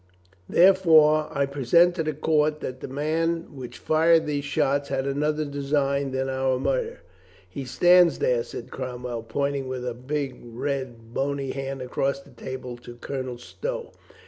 "Therefore, 0.49 1.27
I 1.31 1.45
present 1.45 1.93
to 1.93 2.01
the 2.01 2.13
court 2.15 2.59
that 2.61 2.79
the 2.79 2.87
man 2.87 3.55
which 3.55 3.77
fired 3.77 4.25
those 4.25 4.45
shots 4.45 4.89
had 4.89 5.05
another 5.05 5.45
design 5.45 6.09
than 6.09 6.27
our 6.27 6.57
murder." 6.57 7.01
"He 7.47 7.65
stands 7.65 8.17
there," 8.17 8.41
said 8.41 8.71
Cromwell, 8.71 9.21
pointing 9.21 9.67
with 9.67 10.07
big, 10.07 10.39
red, 10.43 11.13
bony 11.13 11.51
hand 11.51 11.83
across 11.83 12.19
the 12.19 12.31
table 12.31 12.77
to 12.77 12.95
Colonel 12.95 13.37
Stow. 13.37 13.91